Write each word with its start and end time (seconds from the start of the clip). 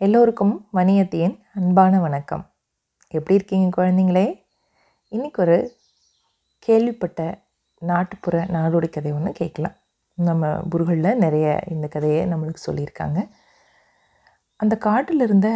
எல்லோருக்கும் 0.00 0.68
வணியத்தியின் 0.72 1.40
அன்பான 1.54 2.00
வணக்கம். 2.00 2.42
எப்படி 3.08 3.34
இருக்கீங்க 3.34 3.68
குழந்தைங்களே? 3.76 4.26
இன்றைக்கி 5.12 5.40
ஒரு 5.40 5.56
கேள்விப்பட்ட 6.58 7.22
நாட்டுப்புற 7.78 8.44
நாடோடி 8.44 8.88
கதை 8.90 9.12
ஒன்று 9.12 9.32
கேட்கலாம். 9.32 9.74
நம்ம 10.14 10.50
குருகளில் 10.70 11.16
நிறைய 11.16 11.46
இந்த 11.66 11.88
கதையை 11.88 12.20
நம்மளுக்கு 12.26 12.60
சொல்லியிருக்காங்க. 12.66 13.28
அந்த 14.56 14.76
காட்டில் 14.78 15.20
இருந்த 15.20 15.48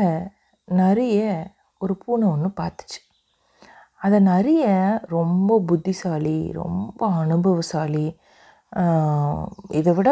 நிறைய 0.64 1.46
ஒரு 1.78 1.96
பூனை 1.96 2.28
ஒன்று 2.28 2.50
பார்த்துச்சு. 2.60 3.00
அந்த 3.98 4.20
நிறைய 4.20 4.66
ரொம்ப 5.06 5.60
புத்திசாலி 5.66 6.52
ரொம்ப 6.52 7.12
அனுபவசாலி 7.12 8.06
இதை 9.68 9.92
விட 9.92 10.10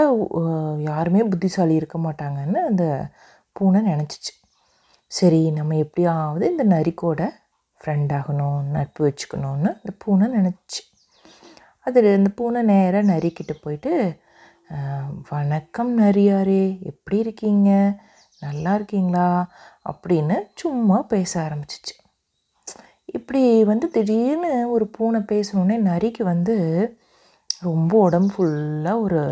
யாருமே 0.78 1.24
புத்திசாலி 1.24 1.74
இருக்க 1.74 1.98
மாட்டாங்கன்னு 1.98 2.62
அந்த 2.70 2.84
பூனை 3.60 3.80
நினச்சிச்சு. 3.92 4.32
சரி 5.10 5.40
நம்ம 5.56 5.76
எப்படியாவது 5.76 6.44
இந்த 6.50 6.64
நரிக்கோட 6.74 7.20
ஃப்ரெண்ட் 7.80 8.12
ஆகணும் 8.18 8.60
நட்பு 8.74 9.00
வச்சுக்கணும்னு 9.06 9.70
இந்த 9.80 9.92
பூனை 10.02 10.26
நினச்சி. 10.36 10.82
அது 11.86 12.00
இந்த 12.18 12.30
பூனை 12.38 12.60
நேராக 12.72 13.10
நரிக்கிட்ட 13.12 13.52
போயிட்டு 13.62 13.92
வணக்கம் 15.30 15.92
நரியாரே 16.00 16.64
எப்படி 16.90 17.16
இருக்கீங்க? 17.24 17.70
நல்லா 18.40 18.72
இருக்கீங்களா? 18.78 19.28
அப்படின்னு 19.90 20.36
சும்மா 20.62 20.98
பேச 21.12 21.32
ஆரம்பிச்சிச்சு. 21.46 21.94
இப்படி 23.18 23.42
வந்து 23.70 23.86
திடீர்னு 23.96 24.52
ஒரு 24.74 24.86
பூனை 24.96 25.20
பேசணுன்னே 25.32 25.76
நரிக்கு 25.90 26.22
வந்து 26.32 26.56
ரொம்ப 27.68 27.92
உடம்பு 28.06 28.32
ஃபுல்லாக 28.34 29.04
ஒரு 29.06 29.22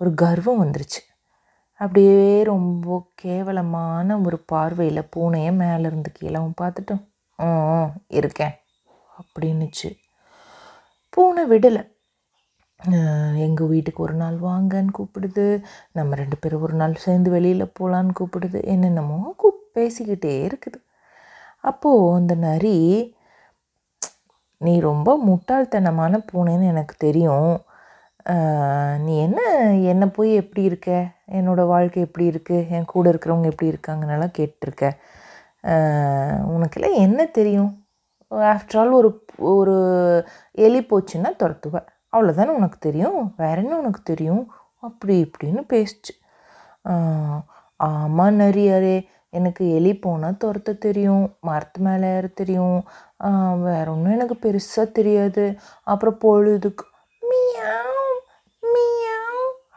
ஒரு 0.00 0.10
கர்வம் 0.22 0.62
வந்துருச்சு. 0.64 1.00
அப்படியே 1.80 2.22
ரொம்ப 2.52 2.96
கேவலமான 3.22 4.16
ஒரு 4.26 4.38
பார்வையில் 4.52 5.10
பூனையை 5.16 5.50
மேலேருந்து 5.62 6.10
கீழே 6.18 6.40
பார்த்துட்டு 6.60 6.94
ம் 7.38 7.90
இருக்கேன் 8.18 8.54
அப்படின்னுச்சு. 9.18 9.90
பூனை 11.14 11.42
விடலை. 11.52 11.82
எங்கள் 13.46 13.70
வீட்டுக்கு 13.72 14.00
ஒரு 14.06 14.14
நாள் 14.22 14.36
வாங்கன்னு 14.48 14.92
கூப்பிடுது. 14.98 15.44
நம்ம 15.98 16.16
ரெண்டு 16.20 16.36
பேரும் 16.40 16.64
ஒரு 16.66 16.74
நாள் 16.80 16.94
சேர்ந்து 17.04 17.28
வெளியில் 17.34 17.72
போகலான்னு 17.78 18.12
கூப்பிடுது. 18.20 18.58
என்னென்னமோ 18.72 19.18
கூ 19.42 19.48
பேசிக்கிட்டே 19.76 20.34
இருக்குது. 20.48 20.78
அப்போது 21.70 22.12
அந்த 22.18 22.34
நரி 22.46 22.76
நீ 24.60 24.74
ரொம்ப 24.88 25.08
முட்டாள்தனமான 25.28 26.20
பூனைன்னு 26.30 26.66
எனக்கு 26.72 26.94
தெரியும். 27.06 27.52
நீ 29.06 29.14
என்ன 29.26 29.40
என்னை 29.92 30.08
போய் 30.16 30.32
எப்படி 30.42 30.62
இருக்க? 30.70 30.90
என்னோட 31.36 31.66
வாழ்க்கை 31.66 32.02
எப்படி 32.02 32.26
இருக்குது 32.30 32.68
என் 32.76 32.90
கூட 32.92 33.06
இருக்கிறவங்க 33.12 33.50
எப்படி 33.52 33.70
இருக்காங்கன்னெல்லாம் 33.72 34.36
கேட்டிருக்கேன். 34.38 34.96
உனக்கெல்லாம் 36.54 36.96
என்ன 37.06 37.26
தெரியும்? 37.38 37.70
ஆஃப்டர் 38.52 38.78
ஆல் 38.80 38.96
ஒரு 39.00 39.10
ஒரு 39.38 39.76
எலி 40.66 40.80
போச்சுன்னா 40.90 41.30
துரத்துவேன். 41.42 41.86
அவ்வளோதானே 42.12 42.54
உனக்கு 42.60 42.78
தெரியும்? 42.78 43.20
வேற 43.36 43.56
என்ன 43.62 43.78
உனக்கு 43.78 44.00
தெரியும்? 44.02 44.44
அப்படி 44.86 45.14
இப்படின்னு 45.24 45.62
பேசிச்சு. 45.72 46.14
ஆமாம் 47.76 48.38
நரியாரே 48.40 48.96
எனக்கு 49.30 49.62
எலி 49.74 49.92
போனால் 49.98 50.40
துரத்த 50.44 50.78
தெரியும். 50.78 51.24
மரத்து 51.40 51.80
மேலே 51.80 52.06
ஏற 52.16 52.26
தெரியும். 52.40 52.80
வேற 53.68 53.86
ஒன்றும் 53.92 54.16
எனக்கு 54.18 54.36
பெருசாக 54.44 54.86
தெரியாது. 54.98 55.44
அப்புறம் 55.82 56.18
பொழுதுக்கு 56.24 56.84
மியாவ் 57.22 57.26
மியாவ் 57.62 57.97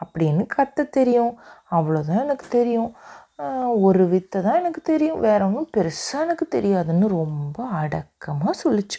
அப்படின்னு 0.02 0.42
கத்த 0.56 0.88
தெரியும். 0.98 1.32
அவ்வளோதான் 1.76 2.22
எனக்கு 2.26 2.46
தெரியும். 2.58 2.90
ஒரு 3.86 4.02
வித்தை 4.12 4.38
தான் 4.42 4.58
எனக்கு 4.60 4.80
தெரியும். 4.92 5.20
வேற 5.26 5.40
ஒன்றும் 5.46 5.70
பெருசாக 5.76 6.24
எனக்கு 6.26 6.46
தெரியாதுன்னு 6.56 7.06
ரொம்ப 7.20 7.64
அடக்கமாக 7.82 8.54
சொல்லுச்சு. 8.64 8.98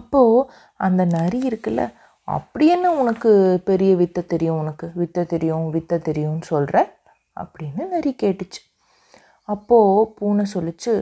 அப்போது 0.00 0.46
அந்த 0.86 1.02
நரி 1.16 1.40
இருக்குல்ல 1.50 1.84
அப்படி 2.28 2.66
என்ன 2.76 2.86
உனக்கு 3.02 3.30
பெரிய 3.70 3.90
வித்தை 4.02 4.22
தெரியும்? 4.26 4.60
உனக்கு 4.62 4.86
வித்தை 5.00 5.22
தெரியும் 5.34 5.66
வித்தை 5.76 5.98
தெரியும்னு 6.08 6.50
சொல்கிற 6.52 6.76
அப்படின்னு 7.36 7.84
நரி 7.94 8.12
கேட்டுச்சு. 8.22 8.60
அப்போது 9.48 10.10
பூனை 10.18 10.44
சொல்லுச்சு 10.54 10.92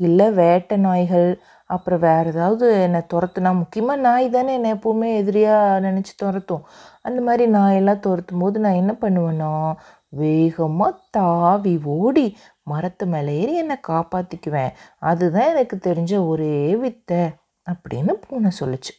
இல்லை 0.00 0.26
வேட்டை 0.40 0.76
நாய்கள் 0.86 1.28
அப்புறம் 1.74 2.02
வேறு 2.06 2.30
ஏதாவது 2.34 2.66
என்னை 2.86 3.00
துரத்துனா 3.12 3.50
முக்கியமாக 3.60 4.04
நாய் 4.06 4.26
தானே 4.34 4.52
என்னை 4.58 4.70
எப்போவுமே 4.76 5.08
எதிரியாக 5.20 5.80
நினச்சி 5.86 6.12
துரத்தும். 6.22 6.64
அந்த 7.06 7.18
மாதிரி 7.26 7.44
நாயெல்லாம் 7.56 8.04
துரத்தும் 8.06 8.42
போது 8.44 8.56
நான் 8.64 8.80
என்ன 8.82 8.94
பண்ணுவேன்னா 9.02 9.52
வேகமாக 10.22 11.00
தாவி 11.16 11.74
ஓடி 11.98 12.26
மரத்து 12.72 13.04
மேலே 13.12 13.32
ஏறி 13.42 13.54
என்னை 13.62 13.76
காப்பாற்றிக்குவேன் 13.88 14.74
அதுதான் 15.10 15.50
எனக்கு 15.52 15.76
தெரிஞ்ச 15.88 16.12
ஒரே 16.32 16.56
வித்தை 16.82 17.22
அப்படின்னு 17.66 18.14
பூனை 18.24 18.50
சொல்லுச்சு. 18.60 18.92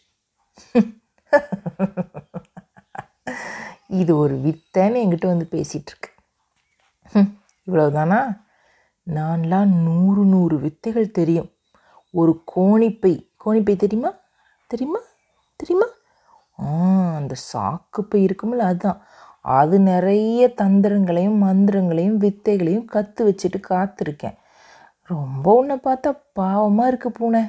இது 4.01 4.11
ஒரு 4.23 4.35
வித்தைன்னு 4.45 5.01
என்கிட்ட 5.03 5.27
வந்து 5.33 5.47
பேசிகிட்ருக்கு 5.55 6.09
இவ்வளவுதானா? 7.67 8.19
நான்லாம் 9.07 9.71
நூறு 9.87 10.23
நூறு 10.33 10.55
வித்தைகள் 10.65 11.15
தெரியும். 11.19 11.49
ஒரு 12.13 12.43
கோணிப்பை 12.55 13.13
கோணிப்பை 13.45 13.75
தெரியுமா? 13.75 14.11
தெரியுமா? 14.67 14.99
தெரியுமா? 15.55 15.87
ஆ 16.59 16.65
அந்த 17.15 17.35
சாக்குப்பை 17.53 18.19
இருக்குமில்ல 18.25 18.67
அதுதான். 18.69 19.01
அது 19.41 19.79
நிறைய 19.79 20.53
தந்திரங்களையும் 20.61 21.39
மந்திரங்களையும் 21.43 22.17
வித்தைகளையும் 22.17 22.85
கற்று 22.85 23.21
வச்சுட்டு 23.29 23.59
காத்திருக்கேன். 23.69 24.37
ரொம்ப 25.09 25.55
உன்னை 25.55 25.75
பார்த்தா 25.83 26.11
பாவமாக 26.39 26.87
இருக்கு 26.87 27.11
பூனை. 27.11 27.41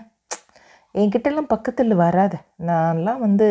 என்கிட்டலாம் 0.95 1.53
பக்கத்தில் 1.55 1.95
வராத. 1.95 2.35
நான்லாம் 2.67 3.19
வந்து 3.19 3.47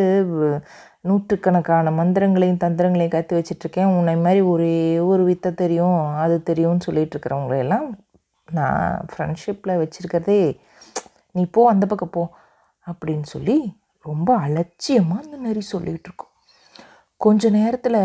நூற்றுக்கணக்கான 1.01 1.91
மந்திரங்களையும் 1.91 2.61
தந்திரங்களையும் 2.63 3.15
கற்று 3.15 3.37
வச்சிட்ருக்கேன். 3.39 3.95
உன்னை 3.97 4.15
மாதிரி 4.15 4.41
ஒரே 4.41 4.99
ஒரு 4.99 5.23
வித்தை 5.23 5.53
தெரியும் 5.53 6.15
அது 6.15 6.43
தெரியும்னு 6.43 6.81
சொல்லிட்டு 6.81 7.19
இருக்கிறவங்களையெல்லாம் 7.19 7.87
நான் 8.51 9.05
ஃப்ரெண்ட்ஷிப்பில் 9.11 9.79
வச்சுருக்கிறதே 9.83 10.41
நீ 11.35 11.43
போ 11.55 11.61
அந்த 11.69 11.85
பக்கம் 11.85 12.13
போ 12.15 12.23
அப்படின்னு 12.87 13.27
சொல்லி 13.33 13.57
ரொம்ப 14.05 14.29
அலட்சியமாக 14.45 15.23
அந்த 15.23 15.35
நரி 15.37 15.61
சொல்லிகிட்டு 15.73 16.07
இருக்கோம். 16.09 16.31
கொஞ்ச 17.21 17.49
நேரத்தில் 17.49 18.01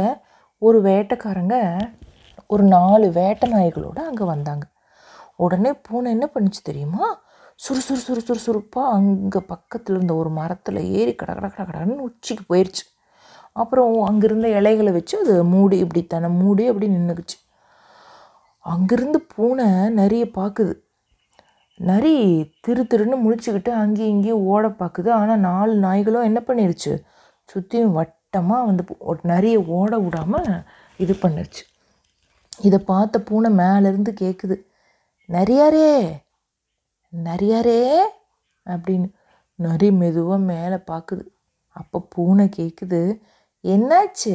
ஒரு 0.62 0.78
வேட்டைக்காரங்க 0.82 1.56
ஒரு 2.46 2.64
நாலு 2.74 3.06
வேட்டை 3.12 3.46
நாய்களோடு 3.52 4.00
அங்கே 4.10 4.24
வந்தாங்க. 4.24 4.64
உடனே 5.36 5.72
பூனை 5.86 6.08
என்ன 6.10 6.26
பண்ணுச்சு 6.34 6.60
தெரியுமா? 6.64 7.06
சுறு 7.56 7.80
சுறு 7.80 8.00
சுறு 8.00 8.20
சுறு 8.20 8.40
சுறுப்பாக 8.46 8.92
அங்கே 8.96 9.40
பக்கத்தில் 9.40 9.96
இருந்த 9.96 10.14
ஒரு 10.14 10.30
மரத்தில் 10.30 10.80
ஏறி 10.98 11.12
கட 11.14 11.30
கட 11.34 11.48
கட 11.48 11.64
கடன்னு 11.70 12.06
உச்சிக்கு 12.08 12.44
போயிடுச்சு 12.52 12.84
அப்புறம் 13.52 13.94
அங்கேருந்த 14.08 14.48
இலைகளை 14.58 14.90
வச்சு 14.92 15.14
அது 15.20 15.34
மூடி 15.44 15.76
இப்படி 15.78 16.02
தன்னை 16.06 16.30
மூடி 16.40 16.64
அப்படி 16.68 16.88
நின்றுக்குச்சு 16.88 17.38
அங்கேருந்து 18.64 19.20
பூனை 19.34 19.66
நிறைய 19.90 20.24
பார்க்குது 20.36 20.74
நரி 21.80 22.14
திரு 22.60 22.82
திருன்னு 22.82 23.16
முழிச்சுக்கிட்டு 23.24 23.68
அங்கேயும் 23.68 24.12
இங்கேயும் 24.14 24.46
ஓட 24.52 24.68
பார்க்குது 24.68 25.10
ஆனால் 25.10 25.38
நாலு 25.38 25.74
நாய்களும் 25.74 26.22
என்ன 26.22 26.40
பண்ணிருச்சு? 26.46 26.92
சுற்றியும் 27.48 27.96
வட்டமாக 27.98 28.66
வந்து 28.66 28.84
ஒரு 28.98 29.20
நரியை 29.22 29.56
ஓட 29.66 29.98
விடாமல் 29.98 30.48
இது 30.96 31.14
பண்ணிருச்சு 31.22 31.62
இதை 32.66 32.78
பார்த்த 32.78 33.20
பூனை 33.20 33.50
மேலேருந்து 33.50 34.12
கேட்குது 34.22 34.56
நரியாரே 35.28 36.20
நரியாரே 37.12 37.80
அப்படின்னு. 38.66 39.08
நரி 39.54 39.90
மெதுவாக 39.90 40.38
மேலே 40.38 40.76
பார்க்குது 40.76 41.24
அப்போ 41.70 41.98
பூனை 42.14 42.48
கேட்குது 42.56 43.22
என்னாச்சு? 43.64 44.34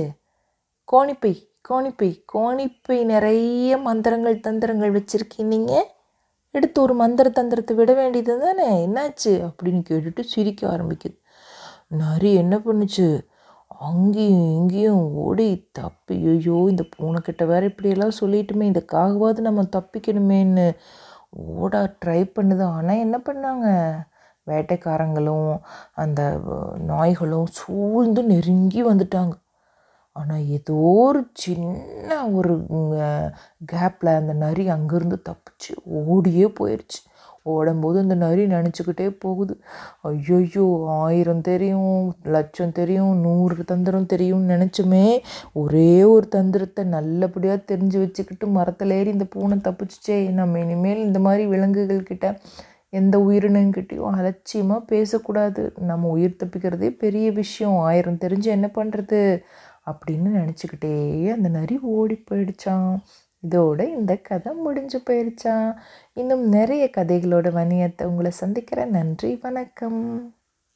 கோணிப்பை 0.87 1.33
கோணிப்பை 1.69 2.23
கோணிப்பை 2.33 3.03
நிறைய 3.03 3.77
மந்திரங்கள் 3.77 4.39
தந்திரங்கள் 4.39 4.95
வச்சுருக்கீங்க 4.97 5.73
எடுத்து 6.53 6.81
ஒரு 6.81 6.93
மந்திர 6.93 7.29
தந்திரத்தை 7.29 7.75
விட 7.75 7.93
வேண்டியது 7.93 8.33
தானே? 8.39 8.87
என்னாச்சு? 8.87 9.33
அப்படின்னு 9.49 9.81
கேட்டுட்டு 9.89 10.19
சிரிக்க 10.19 10.67
ஆரம்பிக்குது. 10.67 11.17
நரி 11.87 12.33
என்ன 12.33 12.55
பண்ணுச்சு? 12.57 13.07
அங்கேயும் 13.79 14.45
இங்கேயும் 14.55 15.03
ஓடி 15.15 15.69
தப்பி 15.71 16.15
ஐயோ 16.27 16.57
இந்த 16.69 16.83
பூனைக்கிட்ட 16.97 17.45
வேற 17.45 17.65
இப்படியெல்லாம் 17.65 18.17
சொல்லிட்டுமே 18.21 18.65
இதுக்காகவாவது 18.73 19.39
நம்ம 19.39 19.63
தப்பிக்கணுமேன்னு 19.77 20.67
ஓட 21.63 21.95
ட்ரை 22.05 22.21
பண்ணுது. 22.37 22.61
ஆனால் 22.61 23.03
என்ன 23.05 23.17
பண்ணாங்க? 23.25 23.67
வேட்டைக்காரங்களும் 24.47 25.59
அந்த 25.93 26.21
நாய்களும் 26.77 27.45
சூழ்ந்து 27.51 28.23
நெருங்கி 28.23 28.83
வந்துட்டாங்க. 28.83 29.33
ஆனால் 30.15 30.43
ஏதோ 30.55 30.75
ஒரு 31.05 31.21
சின்ன 31.43 32.09
ஒரு 32.37 32.55
கேப்பில் 33.71 34.17
அந்த 34.19 34.33
நரி 34.43 34.65
அங்கேருந்து 34.75 35.17
தப்பிச்சு 35.29 35.73
ஓடியே 36.03 36.47
போயிடுச்சு 36.59 37.01
ஓடும்போது 37.53 37.97
அந்த 38.01 38.15
நரி 38.15 38.43
நினச்சிக்கிட்டே 38.47 39.07
போகுது. 39.23 39.53
ஐயோயோ 40.09 40.65
ஆயிரம் 40.97 41.41
தெரியும் 41.47 41.95
லட்சம் 42.35 42.75
தெரியும் 42.79 43.13
நூறு 43.25 43.63
தந்திரம் 43.71 44.11
தெரியும்னு 44.13 44.51
நினச்சுமே 44.53 45.05
ஒரே 45.61 45.89
ஒரு 46.13 46.27
தந்திரத்தை 46.37 46.83
நல்லபடியாக 46.95 47.67
தெரிஞ்சு 47.71 47.97
வச்சுக்கிட்டு 48.03 48.47
மரத்தில் 48.57 48.95
ஏறி 48.99 49.11
இந்த 49.17 49.27
பூனை 49.33 49.57
தப்பிச்சிச்சே 49.67 50.19
நம்ம 50.39 50.61
இனிமேல் 50.65 51.05
இந்த 51.07 51.21
மாதிரி 51.27 51.45
விலங்குகள் 51.53 52.09
கிட்ட 52.11 52.29
எந்த 52.99 53.15
உயிரினங்கிட்டையும் 53.27 54.17
அலட்சியமாக 54.19 54.87
பேசக்கூடாது. 54.91 55.61
நம்ம 55.89 56.09
உயிர் 56.15 56.39
தப்பிக்கிறதே 56.41 56.89
பெரிய 57.03 57.27
விஷயம். 57.41 57.77
ஆயிரம் 57.89 58.19
தெரிஞ்சு 58.25 58.49
என்ன 58.57 58.67
பண்ணுறது 58.75 59.19
அப்படின்னு 59.85 60.29
நினச்சிக்கிட்டே 60.39 61.31
அந்த 61.31 61.49
நரி 61.49 61.79
ஓடி 61.79 62.23
போயிடுச்சான் 62.31 62.97
இதோட 63.49 63.87
இந்த 63.87 64.15
கதை 64.17 64.53
முடிஞ்சு 64.53 64.99
போயிடுச்சான் 65.09 65.75
இன்னும் 66.13 66.47
நிறைய 66.47 66.89
கதைகளோட 66.97 67.47
வணியத்தை 67.59 68.03
உங்களை 68.03 68.31
சந்திக்கிறேன். 68.31 68.89
நன்றி 68.89 69.35
வணக்கம். 69.35 70.35